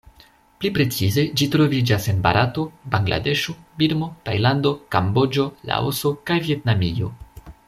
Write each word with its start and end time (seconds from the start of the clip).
Pli 0.61 0.69
precize 0.77 1.25
ĝi 1.41 1.47
troviĝas 1.55 2.07
en 2.13 2.23
Barato, 2.23 2.65
Bangladeŝo, 2.95 3.55
Birmo, 3.83 4.09
Tajlando, 4.31 4.73
Kamboĝo, 4.97 5.49
Laoso 5.73 6.15
kaj 6.31 6.41
Vjetnamio. 6.49 7.17